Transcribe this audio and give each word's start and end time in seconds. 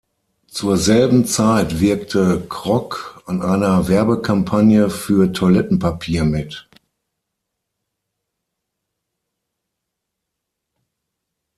Zur 0.47 0.77
selben 0.77 1.25
Zeit 1.25 1.79
wirkte 1.79 2.43
"Krok" 2.49 3.21
an 3.27 3.43
einer 3.43 3.87
Werbekampagne 3.87 4.89
für 4.89 5.31
Toilettenpapier 5.31 6.23
mit. 6.25 6.67